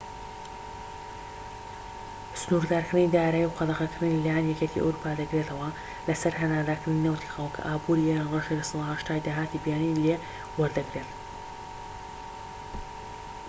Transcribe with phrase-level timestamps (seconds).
[2.41, 5.69] سنووردارکردنی دارایی و قەدەغەکردن لە لایەن یەکێتی ئەوروپا دەگرێتەوە
[6.07, 10.15] لە سەر هەناردەکردنی نەوتی خاو، کە ئابوری ئێران ڕێژەی 80%ی داهاتی بیانی لێ
[10.59, 11.09] وەدەگرێت